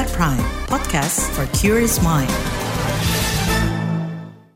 [0.00, 2.32] KBR Prime, podcast for curious mind.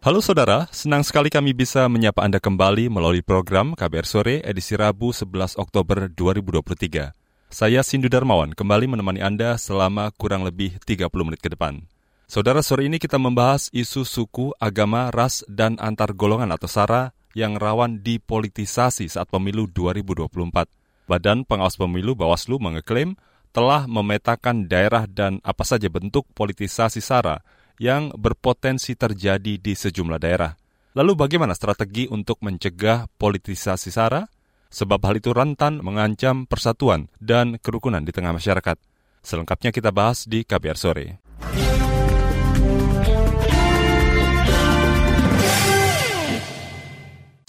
[0.01, 5.13] Halo saudara, senang sekali kami bisa menyapa Anda kembali melalui program KBR Sore edisi Rabu
[5.13, 7.13] 11 Oktober 2023.
[7.53, 11.85] Saya Sindu Darmawan kembali menemani Anda selama kurang lebih 30 menit ke depan.
[12.25, 17.61] Saudara, sore ini kita membahas isu suku, agama, ras, dan antar golongan atau SARA yang
[17.61, 20.73] rawan dipolitisasi saat pemilu 2024.
[21.05, 23.21] Badan Pengawas Pemilu Bawaslu mengeklaim
[23.55, 27.39] telah memetakan daerah dan apa saja bentuk politisasi SARA
[27.79, 30.59] yang berpotensi terjadi di sejumlah daerah.
[30.99, 34.27] Lalu bagaimana strategi untuk mencegah politisasi SARA?
[34.75, 38.75] Sebab hal itu rentan mengancam persatuan dan kerukunan di tengah masyarakat.
[39.23, 41.24] Selengkapnya kita bahas di KBR Sore.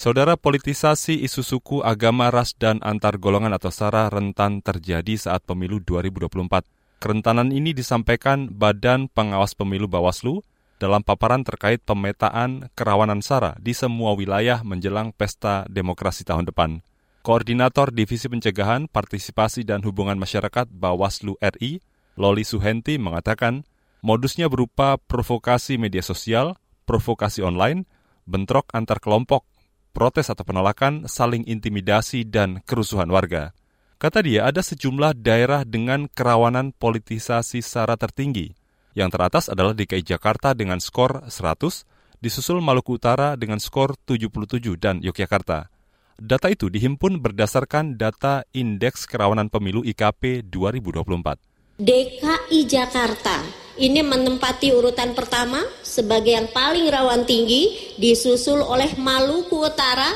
[0.05, 5.81] Saudara politisasi isu suku, agama, ras, dan antar golongan atau SARA rentan terjadi saat pemilu
[5.81, 6.61] 2024.
[7.01, 10.45] Kerentanan ini disampaikan Badan Pengawas Pemilu Bawaslu
[10.77, 16.85] dalam paparan terkait pemetaan kerawanan SARA di semua wilayah menjelang pesta demokrasi tahun depan.
[17.25, 21.81] Koordinator Divisi Pencegahan, Partisipasi dan Hubungan Masyarakat Bawaslu RI,
[22.13, 23.65] Loli Suhenti mengatakan,
[24.05, 27.89] modusnya berupa provokasi media sosial, provokasi online,
[28.29, 29.54] bentrok antar kelompok,
[29.95, 33.55] protes atau penolakan, saling intimidasi, dan kerusuhan warga.
[33.95, 38.51] Kata dia, ada sejumlah daerah dengan kerawanan politisasi SARA tertinggi.
[38.91, 41.87] Yang teratas adalah DKI Jakarta dengan skor 100,
[42.19, 45.71] disusul Maluku Utara dengan skor 77 dan Yogyakarta.
[46.15, 51.54] Data itu dihimpun berdasarkan data Indeks Kerawanan Pemilu IKP 2024.
[51.75, 53.43] DKI Jakarta
[53.75, 60.07] ini menempati urutan pertama sebagai yang paling rawan tinggi disusul oleh Maluku Utara,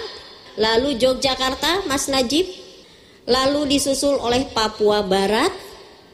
[0.56, 2.48] lalu Yogyakarta, Mas Najib,
[3.28, 5.52] lalu disusul oleh Papua Barat,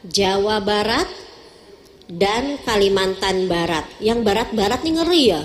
[0.02, 1.06] Jawa Barat,
[2.10, 3.86] dan Kalimantan Barat.
[4.02, 5.42] Yang barat-barat nih ngeri ya.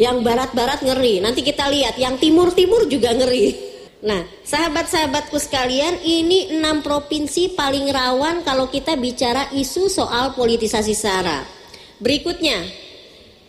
[0.00, 1.20] Yang barat-barat ngeri.
[1.20, 3.69] Nanti kita lihat yang timur-timur juga ngeri.
[4.00, 11.44] Nah, sahabat-sahabatku sekalian, ini enam provinsi paling rawan kalau kita bicara isu soal politisasi SARA.
[12.00, 12.64] Berikutnya,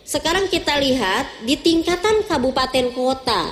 [0.03, 3.47] sekarang kita lihat di tingkatan kabupaten kota.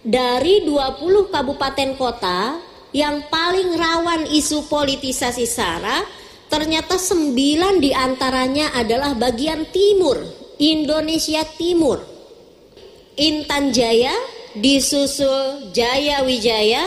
[0.00, 2.56] Dari 20 kabupaten kota
[2.96, 6.08] yang paling rawan isu politisasi SARA,
[6.48, 7.36] ternyata 9
[7.84, 10.24] di antaranya adalah bagian timur,
[10.56, 12.00] Indonesia Timur.
[13.20, 14.16] Intan Jaya,
[14.54, 16.86] disusul Jaya Wijaya,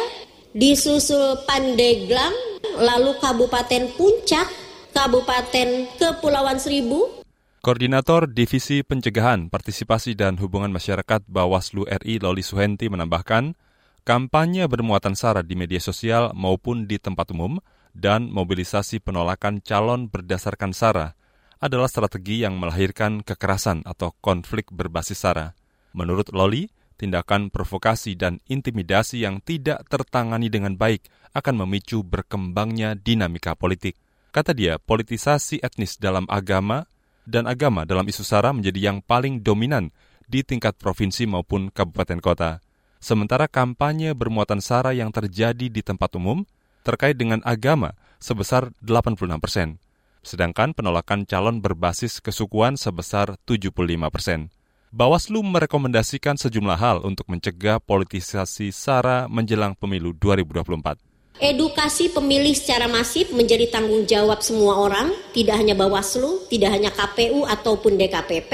[0.55, 2.31] disusul Pandeglang,
[2.79, 4.47] lalu Kabupaten Puncak,
[4.95, 7.23] Kabupaten Kepulauan Seribu.
[7.59, 13.59] Koordinator Divisi Pencegahan, Partisipasi dan Hubungan Masyarakat Bawaslu RI Loli Suhenti menambahkan,
[14.07, 17.59] kampanye bermuatan sara di media sosial maupun di tempat umum
[17.91, 21.19] dan mobilisasi penolakan calon berdasarkan sara
[21.59, 25.51] adalah strategi yang melahirkan kekerasan atau konflik berbasis sara.
[25.91, 31.05] Menurut Loli, tindakan provokasi dan intimidasi yang tidak tertangani dengan baik
[31.37, 33.93] akan memicu berkembangnya dinamika politik.
[34.33, 36.89] Kata dia, politisasi etnis dalam agama
[37.23, 39.93] dan agama dalam isu SARA menjadi yang paling dominan
[40.27, 42.51] di tingkat provinsi maupun kabupaten kota.
[42.97, 46.43] Sementara kampanye bermuatan SARA yang terjadi di tempat umum
[46.81, 49.77] terkait dengan agama sebesar 86 persen,
[50.25, 54.49] sedangkan penolakan calon berbasis kesukuan sebesar 75 persen.
[54.87, 60.95] Bawaslu merekomendasikan sejumlah hal untuk mencegah politisasi SARA menjelang pemilu 2024.
[61.43, 67.43] Edukasi pemilih secara masif menjadi tanggung jawab semua orang, tidak hanya Bawaslu, tidak hanya KPU
[67.43, 68.51] ataupun DKPP,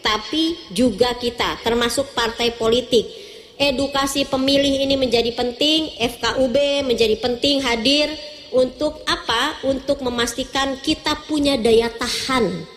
[0.00, 3.04] tapi juga kita, termasuk partai politik.
[3.60, 6.56] Edukasi pemilih ini menjadi penting, FKUB
[6.88, 8.08] menjadi penting hadir
[8.56, 9.60] untuk apa?
[9.68, 12.74] Untuk memastikan kita punya daya tahan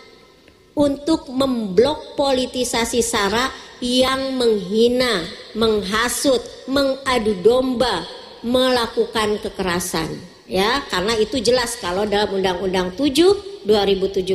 [0.77, 3.49] untuk memblok politisasi SARA
[3.81, 5.25] yang menghina,
[5.57, 6.39] menghasut,
[6.69, 8.05] mengadu domba,
[8.45, 10.13] melakukan kekerasan.
[10.47, 14.31] Ya, karena itu jelas kalau dalam Undang-Undang 7 2017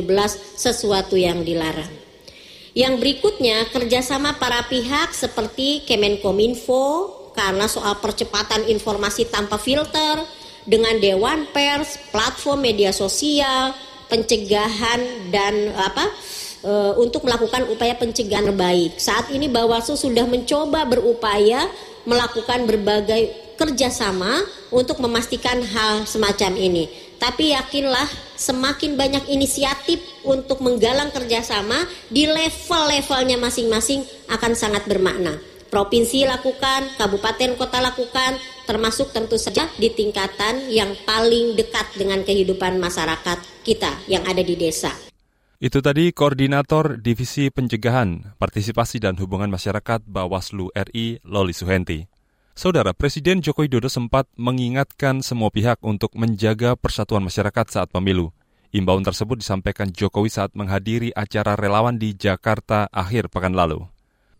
[0.53, 1.89] sesuatu yang dilarang.
[2.77, 10.21] Yang berikutnya kerjasama para pihak seperti Kemenkominfo karena soal percepatan informasi tanpa filter
[10.69, 13.73] dengan Dewan Pers, platform media sosial,
[14.13, 16.05] pencegahan dan apa
[16.61, 16.71] e,
[17.01, 19.01] untuk melakukan upaya pencegahan terbaik.
[19.01, 21.65] Saat ini Bawaslu sudah mencoba berupaya
[22.05, 26.85] melakukan berbagai kerjasama untuk memastikan hal semacam ini.
[27.17, 28.05] Tapi yakinlah
[28.35, 35.52] semakin banyak inisiatif untuk menggalang kerjasama di level-levelnya masing-masing akan sangat bermakna.
[35.73, 38.37] Provinsi lakukan, kabupaten kota lakukan,
[38.69, 44.53] termasuk tentu saja di tingkatan yang paling dekat dengan kehidupan masyarakat kita yang ada di
[44.53, 44.93] desa.
[45.57, 52.05] Itu tadi Koordinator Divisi Pencegahan, Partisipasi dan Hubungan Masyarakat Bawaslu RI, Loli Suhenti.
[52.53, 58.29] Saudara Presiden Joko Widodo sempat mengingatkan semua pihak untuk menjaga persatuan masyarakat saat pemilu.
[58.69, 63.89] Imbauan tersebut disampaikan Jokowi saat menghadiri acara relawan di Jakarta akhir pekan lalu.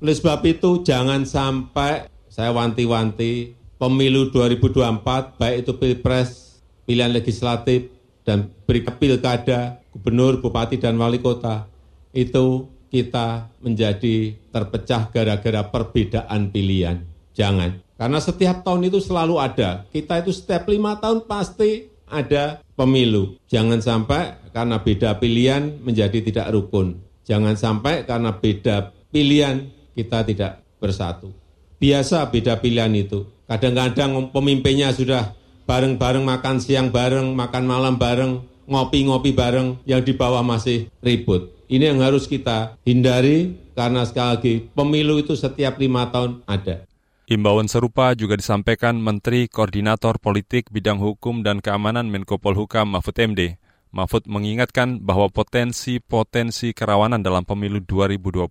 [0.03, 7.87] Oleh sebab itu jangan sampai saya wanti-wanti pemilu 2024 baik itu pilpres, pilihan legislatif,
[8.27, 11.71] dan pilkada, gubernur, bupati, dan wali kota
[12.11, 16.99] itu kita menjadi terpecah gara-gara perbedaan pilihan.
[17.31, 17.79] Jangan.
[17.95, 19.87] Karena setiap tahun itu selalu ada.
[19.87, 23.39] Kita itu setiap lima tahun pasti ada pemilu.
[23.47, 26.99] Jangan sampai karena beda pilihan menjadi tidak rukun.
[27.23, 31.31] Jangan sampai karena beda pilihan kita tidak bersatu.
[31.79, 33.25] Biasa beda pilihan itu.
[33.47, 35.35] Kadang-kadang pemimpinnya sudah
[35.69, 41.51] bareng-bareng makan siang bareng, makan malam bareng, ngopi-ngopi bareng, yang di bawah masih ribut.
[41.71, 46.85] Ini yang harus kita hindari karena sekali lagi pemilu itu setiap lima tahun ada.
[47.23, 53.62] Imbauan serupa juga disampaikan Menteri Koordinator Politik Bidang Hukum dan Keamanan Menko Polhukam Mahfud MD.
[53.93, 58.49] Mahfud mengingatkan bahwa potensi-potensi kerawanan dalam pemilu 2024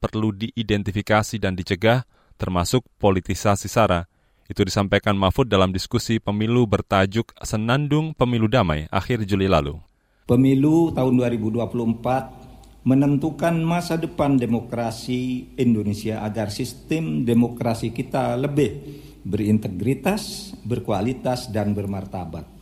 [0.00, 2.08] perlu diidentifikasi dan dicegah,
[2.40, 4.08] termasuk politisasi SARA.
[4.48, 9.76] Itu disampaikan Mahfud dalam diskusi pemilu bertajuk Senandung Pemilu Damai akhir Juli lalu.
[10.24, 18.80] Pemilu tahun 2024 menentukan masa depan demokrasi Indonesia agar sistem demokrasi kita lebih
[19.20, 22.57] berintegritas, berkualitas, dan bermartabat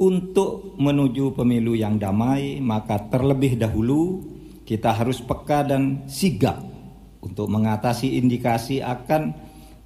[0.00, 4.24] untuk menuju pemilu yang damai, maka terlebih dahulu
[4.64, 6.62] kita harus peka dan sigap
[7.22, 9.36] untuk mengatasi indikasi akan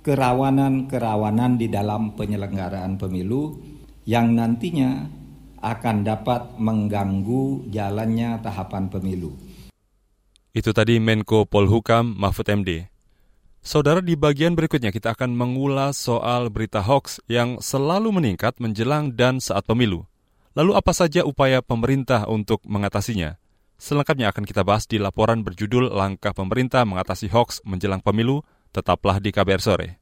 [0.07, 3.59] kerawanan-kerawanan di dalam penyelenggaraan pemilu
[4.07, 5.11] yang nantinya
[5.59, 9.35] akan dapat mengganggu jalannya tahapan pemilu.
[10.55, 12.89] Itu tadi Menko Polhukam Mahfud MD.
[13.67, 19.43] Saudara, di bagian berikutnya kita akan mengulas soal berita hoax yang selalu meningkat menjelang dan
[19.43, 20.07] saat pemilu.
[20.55, 23.43] Lalu apa saja upaya pemerintah untuk mengatasinya?
[23.75, 28.47] Selengkapnya akan kita bahas di laporan berjudul Langkah Pemerintah Mengatasi Hoax Menjelang Pemilu.
[28.71, 29.99] Tetaplah di KBR Sore.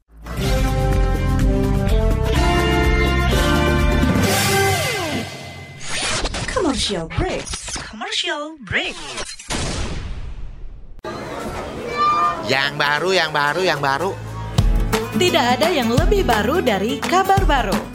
[6.53, 7.49] Commercial break.
[7.81, 8.93] Commercial break.
[12.45, 14.11] Yang baru, yang baru, yang baru.
[15.17, 17.94] Tidak ada yang lebih baru dari kabar baru.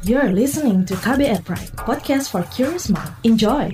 [0.00, 3.12] You're listening to KBR Pride, podcast for curious mind.
[3.20, 3.68] Enjoy!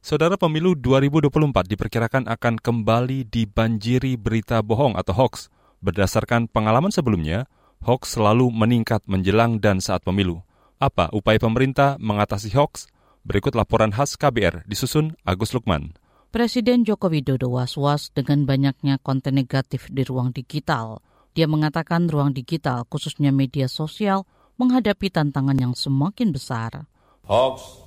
[0.00, 1.28] Saudara pemilu 2024
[1.76, 5.52] diperkirakan akan kembali dibanjiri berita bohong atau hoax.
[5.84, 7.44] Berdasarkan pengalaman sebelumnya,
[7.84, 10.40] hoax selalu meningkat menjelang dan saat pemilu.
[10.80, 12.88] Apa upaya pemerintah mengatasi hoax?
[13.24, 15.96] Berikut laporan khas KBR disusun Agus Lukman.
[16.28, 21.00] Presiden Joko Widodo was-was dengan banyaknya konten negatif di ruang digital.
[21.32, 24.28] Dia mengatakan ruang digital, khususnya media sosial,
[24.60, 26.84] menghadapi tantangan yang semakin besar.
[27.24, 27.80] Hoax,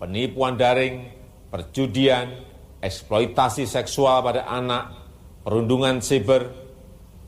[0.00, 1.04] penipuan daring,
[1.52, 2.40] perjudian,
[2.80, 4.88] eksploitasi seksual pada anak,
[5.44, 6.48] perundungan siber,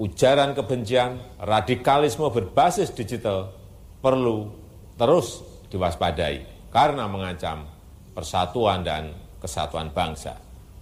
[0.01, 3.53] ujaran kebencian, radikalisme berbasis digital
[4.01, 4.49] perlu
[4.97, 7.67] terus diwaspadai karena mengancam
[8.15, 10.39] persatuan dan kesatuan bangsa.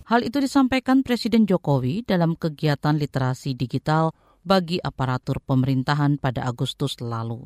[0.09, 7.45] Hal itu disampaikan Presiden Jokowi dalam kegiatan literasi digital bagi aparatur pemerintahan pada Agustus lalu.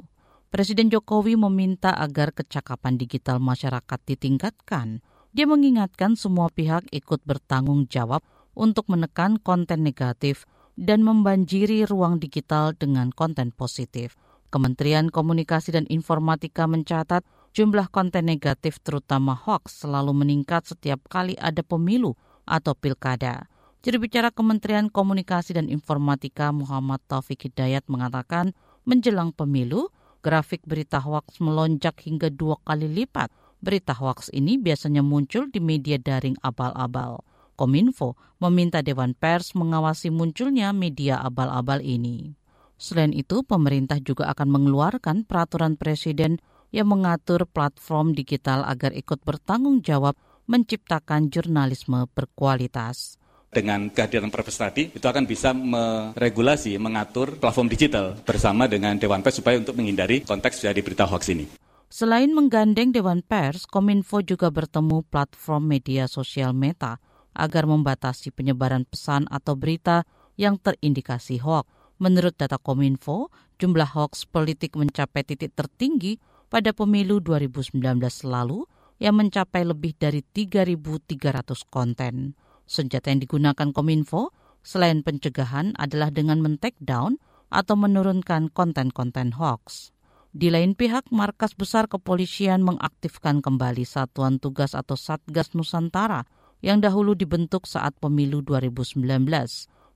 [0.53, 8.21] Presiden Jokowi meminta agar kecakapan digital masyarakat ditingkatkan dia mengingatkan semua pihak ikut bertanggung jawab
[8.53, 10.45] untuk menekan konten negatif
[10.77, 14.15] dan membanjiri ruang digital dengan konten positif.
[14.53, 21.61] Kementerian Komunikasi dan Informatika mencatat jumlah konten negatif terutama hoax selalu meningkat setiap kali ada
[21.61, 22.17] pemilu
[22.49, 23.49] atau pilkada.
[23.83, 28.55] Juru bicara Kementerian Komunikasi dan Informatika Muhammad Taufik Hidayat mengatakan
[28.87, 29.91] menjelang pemilu,
[30.23, 33.31] grafik berita hoaks melonjak hingga dua kali lipat.
[33.63, 37.23] Berita hoaks ini biasanya muncul di media daring abal-abal.
[37.55, 42.35] Kominfo meminta Dewan Pers mengawasi munculnya media abal-abal ini.
[42.75, 46.43] Selain itu, pemerintah juga akan mengeluarkan peraturan presiden
[46.73, 50.17] yang mengatur platform digital agar ikut bertanggung jawab
[50.49, 58.65] menciptakan jurnalisme berkualitas dengan kehadiran Perpres tadi itu akan bisa meregulasi, mengatur platform digital bersama
[58.65, 61.45] dengan Dewan Pers supaya untuk menghindari konteks dari berita hoax ini.
[61.93, 66.97] Selain menggandeng Dewan Pers, Kominfo juga bertemu platform media sosial Meta
[67.37, 70.09] agar membatasi penyebaran pesan atau berita
[70.41, 71.69] yang terindikasi hoax.
[72.01, 73.29] Menurut data Kominfo,
[73.61, 76.17] jumlah hoax politik mencapai titik tertinggi
[76.53, 77.81] pada pemilu 2019
[78.29, 78.69] lalu
[79.01, 82.37] yang mencapai lebih dari 3.300 konten.
[82.69, 87.17] Senjata yang digunakan Kominfo selain pencegahan adalah dengan men-take down
[87.49, 89.97] atau menurunkan konten-konten hoax.
[90.33, 96.25] Di lain pihak, markas besar kepolisian mengaktifkan kembali Satuan Tugas atau Satgas Nusantara
[96.61, 99.01] yang dahulu dibentuk saat pemilu 2019.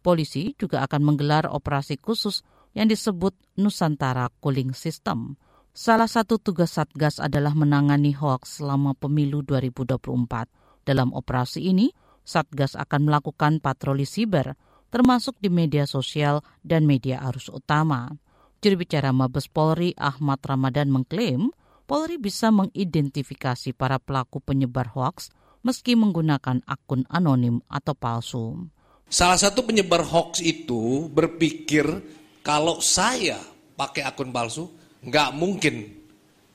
[0.01, 2.45] Polisi juga akan menggelar operasi khusus
[2.77, 5.41] yang disebut Nusantara Cooling System.
[5.77, 10.49] Salah satu tugas Satgas adalah menangani hoax selama pemilu 2024.
[10.89, 11.93] Dalam operasi ini,
[12.25, 14.57] Satgas akan melakukan patroli siber,
[14.89, 18.09] termasuk di media sosial dan media arus utama.
[18.65, 21.53] Juru bicara Mabes Polri Ahmad Ramadan mengklaim
[21.85, 25.29] Polri bisa mengidentifikasi para pelaku penyebar hoaks
[25.61, 28.65] meski menggunakan akun anonim atau palsu.
[29.13, 31.85] Salah satu penyebar hoaks itu berpikir
[32.41, 33.37] kalau saya
[33.77, 34.73] pakai akun palsu,
[35.07, 36.07] nggak mungkin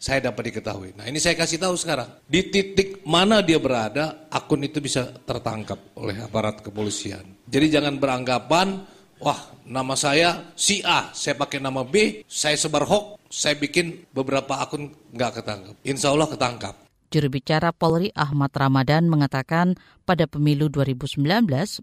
[0.01, 0.97] saya dapat diketahui.
[0.97, 2.09] Nah ini saya kasih tahu sekarang.
[2.25, 7.21] Di titik mana dia berada, akun itu bisa tertangkap oleh aparat kepolisian.
[7.45, 8.81] Jadi jangan beranggapan,
[9.21, 9.39] wah
[9.69, 14.89] nama saya si A, saya pakai nama B, saya sebar hoax, saya bikin beberapa akun
[15.13, 15.75] nggak ketangkap.
[15.85, 16.75] Insya Allah ketangkap.
[17.11, 19.75] Juru bicara Polri Ahmad Ramadan mengatakan
[20.07, 21.19] pada pemilu 2019,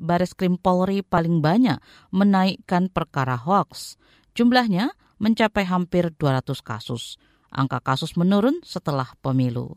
[0.01, 1.79] Baris Krim Polri paling banyak
[2.11, 4.01] menaikkan perkara hoax.
[4.33, 7.19] Jumlahnya mencapai hampir 200 kasus.
[7.51, 9.75] Angka kasus menurun setelah pemilu.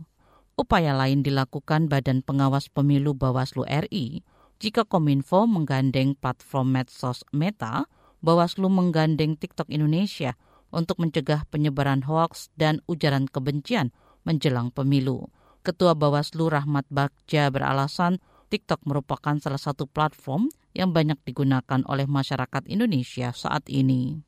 [0.54, 4.22] Upaya lain dilakukan Badan Pengawas Pemilu Bawaslu RI.
[4.62, 7.90] Jika Kominfo menggandeng platform medsos Meta,
[8.22, 10.38] Bawaslu menggandeng TikTok Indonesia
[10.70, 13.90] untuk mencegah penyebaran hoaks dan ujaran kebencian
[14.22, 15.34] menjelang pemilu.
[15.66, 18.22] Ketua Bawaslu Rahmat Bagja beralasan
[18.54, 24.22] TikTok merupakan salah satu platform yang banyak digunakan oleh masyarakat Indonesia saat ini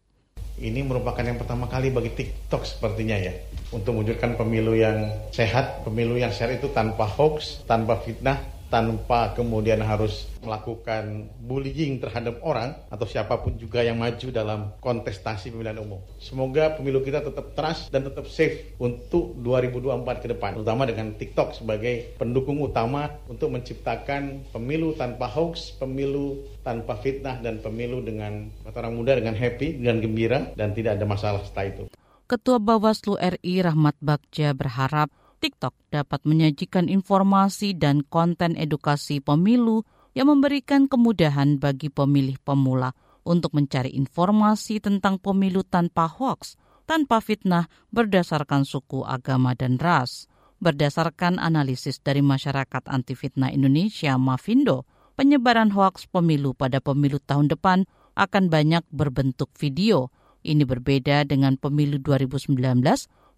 [0.62, 3.34] ini merupakan yang pertama kali bagi TikTok sepertinya ya.
[3.74, 8.38] Untuk mewujudkan pemilu yang sehat, pemilu yang sehat itu tanpa hoax, tanpa fitnah,
[8.74, 15.53] tanpa kemudian harus melakukan bullying terhadap orang atau siapa pun juga yang maju dalam kontestasi
[15.53, 16.01] pemilihan umum.
[16.18, 21.62] Semoga pemilu kita tetap trust dan tetap safe untuk 2024 ke depan, terutama dengan TikTok
[21.62, 28.98] sebagai pendukung utama untuk menciptakan pemilu tanpa hoax, pemilu tanpa fitnah dan pemilu dengan orang
[28.98, 31.84] muda dengan happy, dengan gembira dan tidak ada masalah setelah itu.
[32.25, 35.13] Ketua Bawaslu RI Rahmat Bagja berharap
[35.44, 39.84] TikTok dapat menyajikan informasi dan konten edukasi pemilu
[40.16, 42.96] yang memberikan kemudahan bagi pemilih pemula
[43.28, 46.56] untuk mencari informasi tentang pemilu tanpa hoax,
[46.88, 50.32] tanpa fitnah berdasarkan suku, agama, dan ras.
[50.64, 54.88] Berdasarkan analisis dari Masyarakat Anti Fitnah Indonesia, Mavindo,
[55.20, 57.84] penyebaran hoax pemilu pada pemilu tahun depan
[58.16, 60.08] akan banyak berbentuk video.
[60.40, 62.56] Ini berbeda dengan pemilu 2019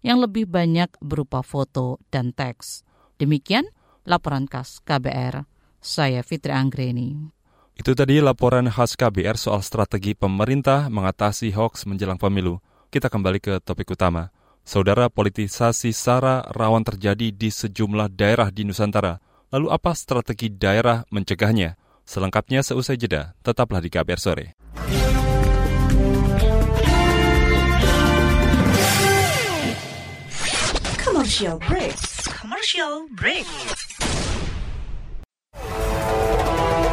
[0.06, 2.86] yang lebih banyak berupa foto dan teks.
[3.18, 3.66] Demikian
[4.06, 5.42] laporan khas KBR.
[5.82, 7.34] Saya Fitri Anggreni.
[7.74, 12.62] Itu tadi laporan khas KBR soal strategi pemerintah mengatasi hoax menjelang pemilu.
[12.88, 14.30] Kita kembali ke topik utama.
[14.62, 19.18] Saudara politisasi SARA rawan terjadi di sejumlah daerah di Nusantara.
[19.50, 21.78] Lalu apa strategi daerah mencegahnya?
[22.06, 24.46] Selengkapnya seusai jeda, tetaplah di KBR sore.
[31.26, 31.98] Commercial break.
[32.38, 33.50] Commercial break.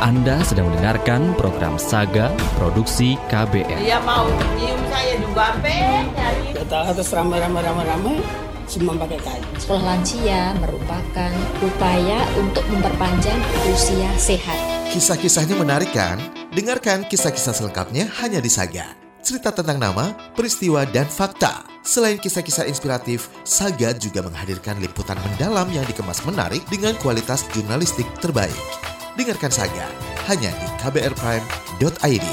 [0.02, 3.78] Anda sedang mendengarkan program Saga Produksi KBR.
[3.78, 4.26] Dia mau
[4.58, 6.50] nyium saya juga, nyari.
[6.66, 8.18] Atas ramai-ramai ramai-ramai
[8.66, 9.46] semua pakai kain.
[9.62, 13.38] Sekolah lansia merupakan upaya untuk memperpanjang
[13.70, 14.58] usia sehat.
[14.90, 16.18] Kisah-kisahnya menarik kan?
[16.58, 21.64] Dengarkan kisah-kisah selengkapnya hanya di Saga cerita tentang nama, peristiwa, dan fakta.
[21.82, 28.56] Selain kisah-kisah inspiratif, Saga juga menghadirkan liputan mendalam yang dikemas menarik dengan kualitas jurnalistik terbaik.
[29.16, 29.88] Dengarkan Saga
[30.28, 32.28] hanya di kbrprime.id.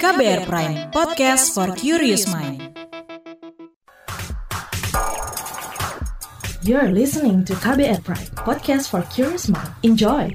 [0.00, 2.72] KBR Prime, podcast for curious mind.
[6.64, 9.72] You're listening to KBR Pride, podcast for curious mind.
[9.84, 10.32] Enjoy!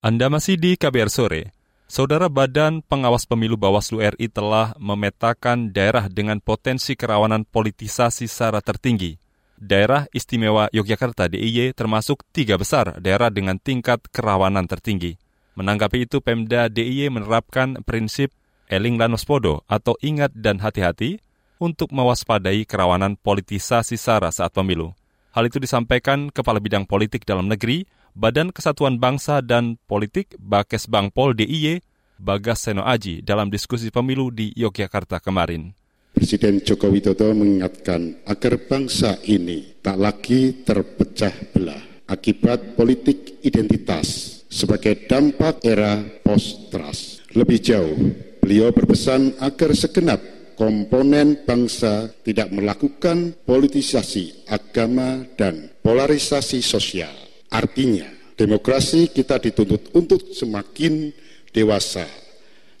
[0.00, 1.52] Anda masih di KBR Sore.
[1.84, 9.20] Saudara Badan Pengawas Pemilu Bawaslu RI telah memetakan daerah dengan potensi kerawanan politisasi secara tertinggi.
[9.60, 15.20] Daerah Istimewa Yogyakarta DIY termasuk tiga besar daerah dengan tingkat kerawanan tertinggi.
[15.60, 18.32] Menanggapi itu, Pemda DIY menerapkan prinsip
[18.72, 21.20] Eling dan Waspodo atau ingat dan hati-hati
[21.60, 24.96] untuk mewaspadai kerawanan politisasi SARA saat pemilu.
[25.36, 27.84] Hal itu disampaikan Kepala Bidang Politik Dalam Negeri,
[28.18, 31.78] Badan Kesatuan Bangsa dan Politik Bakes Bangpol DIY,
[32.18, 35.70] Bagas Seno Aji dalam diskusi pemilu di Yogyakarta kemarin.
[36.10, 41.78] Presiden Joko Widodo mengingatkan agar bangsa ini tak lagi terpecah belah
[42.10, 47.22] akibat politik identitas sebagai dampak era post-trust.
[47.38, 47.94] Lebih jauh,
[48.42, 50.18] beliau berpesan agar segenap
[50.58, 57.29] komponen bangsa tidak melakukan politisasi agama dan polarisasi sosial.
[57.50, 58.06] Artinya,
[58.38, 61.10] demokrasi kita dituntut untuk semakin
[61.50, 62.06] dewasa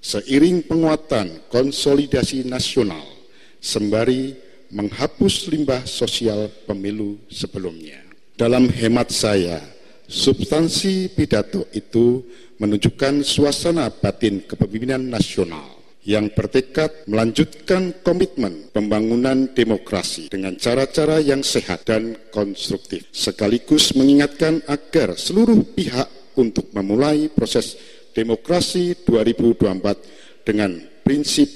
[0.00, 3.04] seiring penguatan konsolidasi nasional
[3.60, 4.32] sembari
[4.70, 8.00] menghapus limbah sosial pemilu sebelumnya.
[8.38, 9.60] Dalam hemat saya,
[10.08, 12.24] substansi pidato itu
[12.56, 21.84] menunjukkan suasana batin kepemimpinan nasional yang bertekad melanjutkan komitmen pembangunan demokrasi dengan cara-cara yang sehat
[21.84, 26.08] dan konstruktif, sekaligus mengingatkan agar seluruh pihak
[26.40, 27.76] untuk memulai proses
[28.16, 31.48] demokrasi 2024 dengan prinsip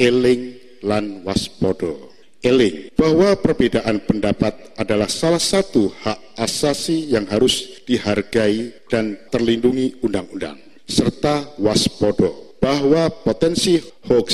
[0.00, 2.08] eling lan waspodo.
[2.40, 10.56] Eling bahwa perbedaan pendapat adalah salah satu hak asasi yang harus dihargai dan terlindungi undang-undang,
[10.88, 14.28] serta waspodo bahwa potensi hoax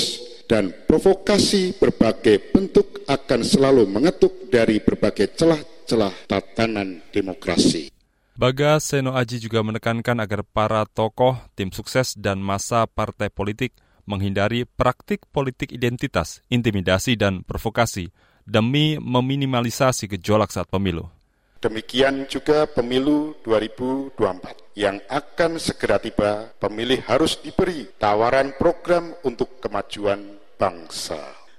[0.47, 7.91] dan provokasi berbagai bentuk akan selalu mengetuk dari berbagai celah-celah tatanan demokrasi.
[8.37, 13.73] Bagas Seno Aji juga menekankan agar para tokoh, tim sukses, dan masa partai politik
[14.05, 18.13] menghindari praktik politik identitas, intimidasi, dan provokasi
[18.47, 21.16] demi meminimalisasi gejolak saat pemilu.
[21.57, 30.37] Demikian juga pemilu 2024 yang akan segera tiba, pemilih harus diberi tawaran program untuk kemajuan
[30.61, 31.17] bangsa.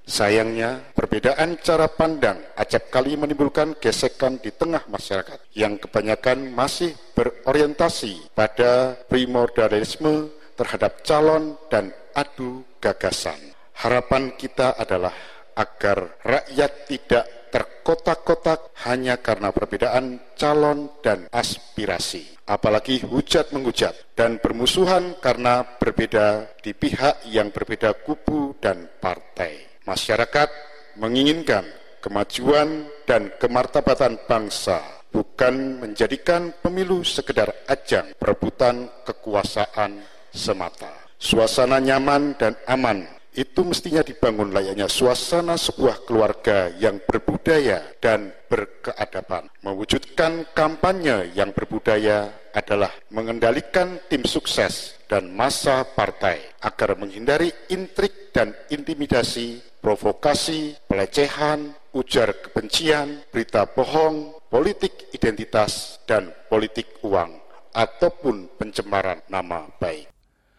[0.08, 8.32] Sayangnya, perbedaan cara pandang acap kali menimbulkan gesekan di tengah masyarakat yang kebanyakan masih berorientasi
[8.32, 13.36] pada primordialisme terhadap calon dan adu gagasan.
[13.76, 15.12] Harapan kita adalah
[15.58, 22.38] agar rakyat tidak terkotak-kotak hanya karena perbedaan calon dan aspirasi.
[22.48, 29.82] Apalagi hujat menghujat dan bermusuhan karena berbeda di pihak yang berbeda kubu dan partai.
[29.84, 30.48] Masyarakat
[30.96, 31.64] menginginkan
[32.00, 34.80] kemajuan dan kemartabatan bangsa
[35.12, 40.00] bukan menjadikan pemilu sekedar ajang perebutan kekuasaan
[40.32, 40.92] semata.
[41.18, 49.46] Suasana nyaman dan aman itu mestinya dibangun layaknya suasana sebuah keluarga yang berbudaya dan berkeadaban.
[49.62, 58.52] Mewujudkan kampanye yang berbudaya adalah mengendalikan tim sukses dan masa partai agar menghindari intrik dan
[58.68, 67.38] intimidasi, provokasi, pelecehan, ujar kebencian, berita bohong, politik identitas, dan politik uang
[67.72, 70.17] ataupun pencemaran nama baik.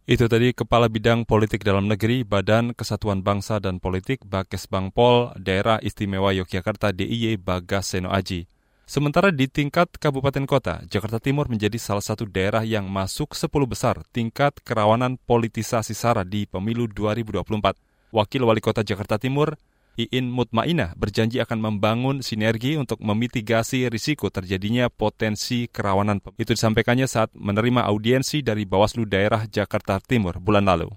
[0.09, 5.77] Itu tadi Kepala Bidang Politik Dalam Negeri Badan Kesatuan Bangsa dan Politik Bakes Bangpol Daerah
[5.85, 8.49] Istimewa Yogyakarta DIY Bagas Seno Aji.
[8.89, 14.01] Sementara di tingkat kabupaten kota, Jakarta Timur menjadi salah satu daerah yang masuk 10 besar
[14.09, 17.77] tingkat kerawanan politisasi SARA di pemilu 2024.
[18.09, 19.61] Wakil Wali Kota Jakarta Timur,
[19.99, 26.23] Iin Mutmainah berjanji akan membangun sinergi untuk memitigasi risiko terjadinya potensi kerawanan.
[26.39, 30.87] Itu disampaikannya saat menerima audiensi dari Bawaslu Daerah Jakarta Timur bulan lalu.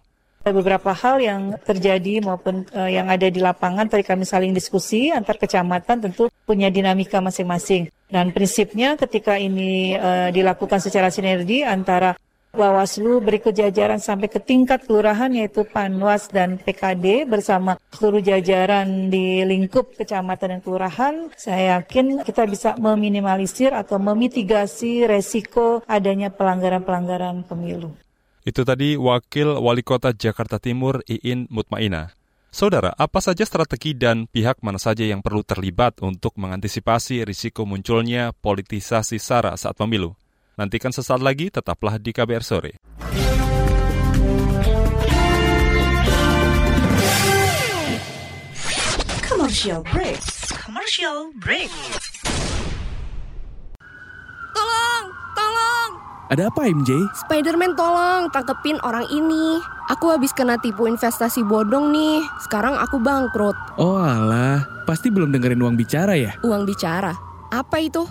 [0.42, 5.38] Beberapa hal yang terjadi maupun uh, yang ada di lapangan tadi kami saling diskusi antar
[5.38, 7.90] kecamatan tentu punya dinamika masing-masing.
[8.06, 12.14] Dan prinsipnya ketika ini uh, dilakukan secara sinergi antara
[12.52, 19.40] Bawaslu berikut jajaran sampai ke tingkat kelurahan yaitu Panwas dan PKD bersama seluruh jajaran di
[19.40, 21.32] lingkup kecamatan dan kelurahan.
[21.32, 27.96] Saya yakin kita bisa meminimalisir atau memitigasi resiko adanya pelanggaran-pelanggaran pemilu.
[28.44, 32.12] Itu tadi Wakil Wali Kota Jakarta Timur Iin Mutmaina.
[32.52, 38.36] Saudara, apa saja strategi dan pihak mana saja yang perlu terlibat untuk mengantisipasi risiko munculnya
[38.36, 40.12] politisasi SARA saat pemilu?
[40.52, 42.76] Nantikan sesaat lagi, tetaplah di KBR Sore.
[49.24, 50.20] Commercial break.
[50.52, 51.72] Commercial break.
[54.52, 55.90] Tolong, tolong.
[56.28, 57.00] Ada apa MJ?
[57.24, 59.56] Spiderman tolong tangkepin orang ini.
[59.88, 62.20] Aku habis kena tipu investasi bodong nih.
[62.44, 63.56] Sekarang aku bangkrut.
[63.80, 66.36] Oh alah, pasti belum dengerin uang bicara ya?
[66.44, 67.16] Uang bicara?
[67.48, 68.04] Apa itu?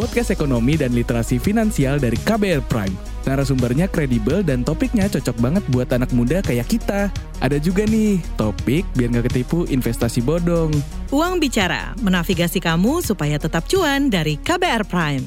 [0.00, 2.96] Podcast ekonomi dan literasi finansial dari KBR Prime.
[3.28, 7.12] Narasumbernya kredibel dan topiknya cocok banget buat anak muda kayak kita.
[7.44, 10.72] Ada juga nih, topik biar nggak ketipu investasi bodong.
[11.12, 15.24] Uang Bicara, menavigasi kamu supaya tetap cuan dari KBR Prime.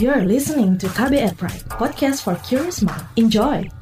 [0.00, 3.04] You're listening to KBR Prime, podcast for curious mind.
[3.20, 3.79] Enjoy!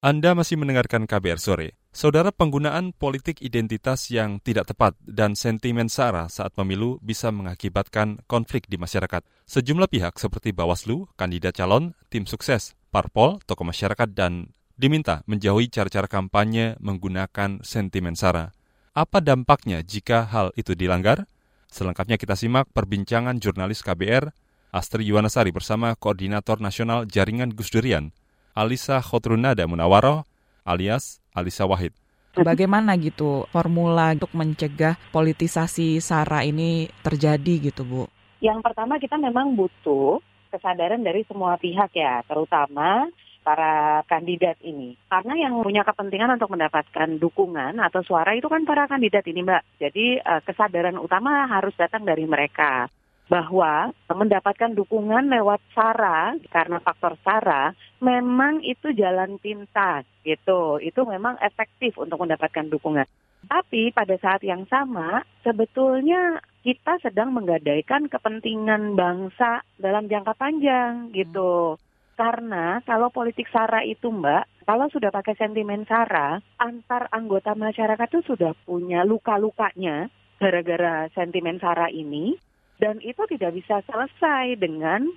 [0.00, 1.76] Anda masih mendengarkan KBR Sore.
[1.92, 8.64] Saudara penggunaan politik identitas yang tidak tepat dan sentimen sara saat pemilu bisa mengakibatkan konflik
[8.64, 9.20] di masyarakat.
[9.44, 14.48] Sejumlah pihak seperti Bawaslu, kandidat calon, tim sukses, parpol, tokoh masyarakat, dan
[14.80, 18.56] diminta menjauhi cara-cara kampanye menggunakan sentimen sara.
[18.96, 21.28] Apa dampaknya jika hal itu dilanggar?
[21.68, 24.32] Selengkapnya kita simak perbincangan jurnalis KBR,
[24.72, 28.16] Astri Yuwanasari bersama Koordinator Nasional Jaringan Gus Durian,
[28.54, 30.26] Alisa Khotrunada Munawaroh
[30.66, 31.94] alias Alisa Wahid.
[32.30, 38.02] Bagaimana gitu formula untuk mencegah politisasi SARA ini terjadi gitu Bu?
[38.38, 40.22] Yang pertama kita memang butuh
[40.54, 43.10] kesadaran dari semua pihak ya, terutama
[43.42, 44.94] para kandidat ini.
[45.10, 49.62] Karena yang punya kepentingan untuk mendapatkan dukungan atau suara itu kan para kandidat ini Mbak.
[49.82, 50.06] Jadi
[50.46, 52.86] kesadaran utama harus datang dari mereka
[53.26, 60.80] bahwa mendapatkan dukungan lewat SARA karena faktor SARA memang itu jalan pintas gitu.
[60.80, 63.06] Itu memang efektif untuk mendapatkan dukungan.
[63.40, 71.80] Tapi pada saat yang sama sebetulnya kita sedang menggadaikan kepentingan bangsa dalam jangka panjang gitu.
[72.20, 78.36] Karena kalau politik SARA itu Mbak, kalau sudah pakai sentimen SARA, antar anggota masyarakat itu
[78.36, 82.36] sudah punya luka-lukanya gara-gara sentimen SARA ini
[82.76, 85.08] dan itu tidak bisa selesai dengan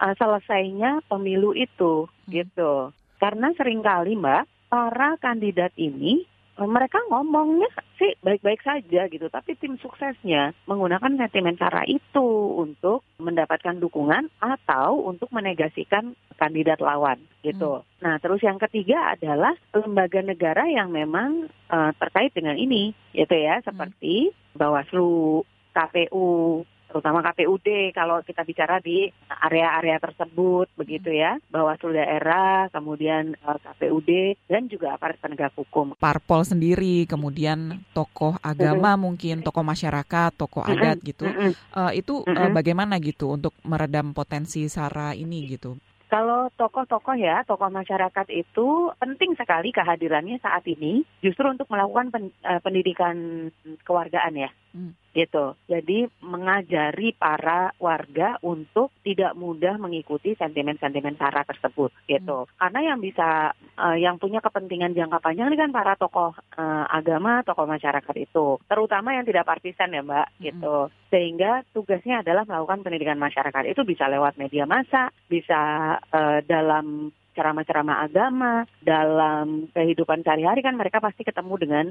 [0.00, 6.24] uh, selesainya pemilu itu gitu karena sering kali mbak para kandidat ini
[6.60, 13.80] mereka ngomongnya sih baik-baik saja gitu tapi tim suksesnya menggunakan sentimen cara itu untuk mendapatkan
[13.80, 17.84] dukungan atau untuk menegasikan kandidat lawan gitu.
[17.84, 17.84] Hmm.
[18.00, 23.60] Nah, terus yang ketiga adalah lembaga negara yang memang uh, terkait dengan ini gitu ya
[23.60, 25.44] seperti Bawaslu,
[25.76, 33.54] KPU, terutama KPUD kalau kita bicara di area-area tersebut begitu ya Bawaslu daerah kemudian uh,
[33.62, 34.10] KPUD
[34.50, 39.04] dan juga aparat penegak hukum parpol sendiri kemudian tokoh agama mm-hmm.
[39.06, 40.82] mungkin tokoh masyarakat tokoh mm-hmm.
[40.82, 41.52] adat gitu mm-hmm.
[41.78, 45.78] uh, itu uh, bagaimana gitu untuk meredam potensi sara ini gitu
[46.10, 52.24] kalau tokoh-tokoh ya, tokoh masyarakat itu penting sekali kehadirannya saat ini justru untuk melakukan pen,
[52.42, 53.46] uh, pendidikan
[53.86, 54.50] kewargaan ya.
[54.70, 54.94] Hmm.
[55.10, 55.58] Gitu.
[55.66, 62.46] Jadi mengajari para warga untuk tidak mudah mengikuti sentimen-sentimen sara tersebut gitu.
[62.46, 62.52] Hmm.
[62.54, 67.42] Karena yang bisa uh, yang punya kepentingan jangka panjang ini kan para tokoh uh, agama,
[67.42, 70.40] tokoh masyarakat itu, terutama yang tidak partisan ya, Mbak, hmm.
[70.46, 70.76] gitu.
[71.10, 73.66] Sehingga tugasnya adalah melakukan pendidikan masyarakat.
[73.66, 75.58] Itu bisa lewat media massa, bisa
[75.98, 81.86] uh, dalam ceramah-ceramah agama, dalam kehidupan sehari-hari kan mereka pasti ketemu dengan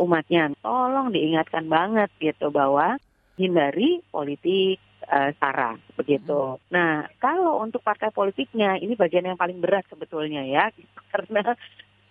[0.00, 0.56] umatnya.
[0.64, 2.96] Tolong diingatkan banget gitu bahwa
[3.36, 6.56] hindari politik uh, sara begitu.
[6.56, 6.62] Hmm.
[6.72, 10.72] Nah, kalau untuk partai politiknya ini bagian yang paling berat sebetulnya ya
[11.12, 11.52] karena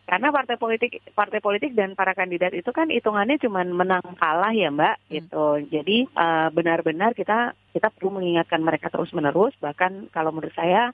[0.04, 4.68] karena partai politik partai politik dan para kandidat itu kan hitungannya cuma menang kalah ya
[4.68, 5.10] mbak hmm.
[5.16, 10.92] gitu jadi uh, benar-benar kita kita perlu mengingatkan mereka terus menerus bahkan kalau menurut saya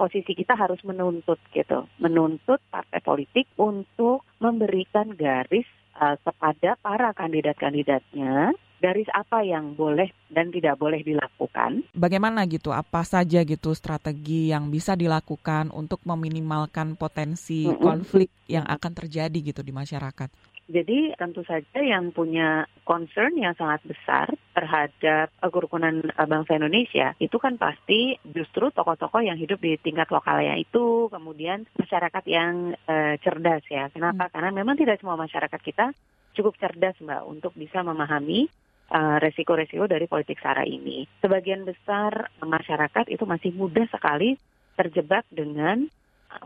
[0.00, 5.68] posisi kita harus menuntut gitu menuntut partai politik untuk memberikan garis
[6.00, 11.84] uh, kepada para kandidat-kandidatnya garis apa yang boleh dan tidak boleh dilakukan.
[11.92, 12.72] Bagaimana gitu?
[12.72, 17.84] Apa saja gitu strategi yang bisa dilakukan untuk meminimalkan potensi mm -hmm.
[17.84, 20.32] konflik yang akan terjadi gitu di masyarakat?
[20.70, 27.36] Jadi tentu saja yang punya concern yang sangat besar terhadap kerukunan eh, bangsa Indonesia itu
[27.38, 33.64] kan pasti justru tokoh-tokoh yang hidup di tingkat lokalnya itu, kemudian masyarakat yang uh, cerdas
[33.68, 33.88] ya.
[33.90, 34.28] Kenapa?
[34.28, 34.32] Hmm.
[34.32, 35.92] Karena memang tidak semua masyarakat kita
[36.34, 38.46] cukup cerdas mbak untuk bisa memahami
[38.90, 41.06] uh, resiko-resiko dari politik sara ini.
[41.22, 44.38] Sebagian besar masyarakat itu masih mudah sekali
[44.78, 45.90] terjebak dengan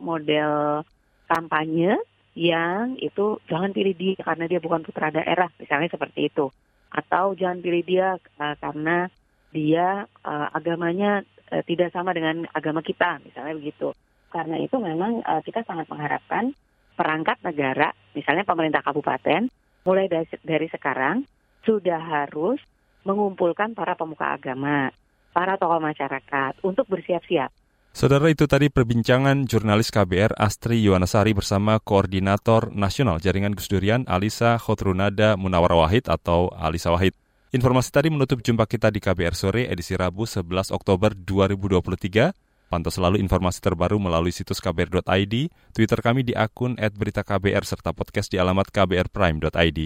[0.00, 0.82] model
[1.28, 2.00] kampanye
[2.34, 6.50] yang itu jangan pilih dia karena dia bukan putra daerah, misalnya seperti itu.
[6.90, 9.06] Atau jangan pilih dia uh, karena
[9.54, 11.22] dia uh, agamanya
[11.54, 13.94] uh, tidak sama dengan agama kita, misalnya begitu.
[14.34, 16.50] Karena itu memang uh, kita sangat mengharapkan
[16.98, 19.46] perangkat negara, misalnya pemerintah kabupaten,
[19.86, 21.22] mulai dari, dari sekarang
[21.62, 22.58] sudah harus
[23.06, 24.90] mengumpulkan para pemuka agama,
[25.30, 27.63] para tokoh masyarakat untuk bersiap-siap
[27.94, 34.58] Saudara itu tadi perbincangan jurnalis KBR Astri Yuwanasari bersama Koordinator Nasional Jaringan Gus Durian Alisa
[34.58, 37.14] Khotrunada Munawar Wahid atau Alisa Wahid.
[37.54, 42.66] Informasi tadi menutup jumpa kita di KBR Sore edisi Rabu 11 Oktober 2023.
[42.66, 45.34] Pantau selalu informasi terbaru melalui situs kbr.id,
[45.70, 49.80] Twitter kami di akun @beritaKBR serta podcast di alamat kbrprime.id.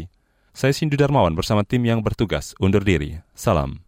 [0.56, 3.20] Saya Sindu Darmawan bersama tim yang bertugas undur diri.
[3.36, 3.87] Salam.